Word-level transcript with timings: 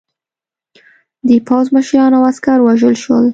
د 1.27 1.29
پوځ 1.47 1.65
مشران 1.75 2.11
او 2.17 2.23
عسکر 2.31 2.57
ووژل 2.61 2.95
شول. 3.03 3.25